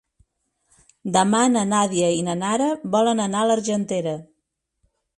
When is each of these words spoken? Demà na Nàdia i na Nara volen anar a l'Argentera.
Demà 1.17 1.41
na 1.57 1.63
Nàdia 1.75 2.11
i 2.21 2.25
na 2.31 2.37
Nara 2.41 2.73
volen 2.99 3.25
anar 3.29 3.45
a 3.47 3.53
l'Argentera. 3.53 4.19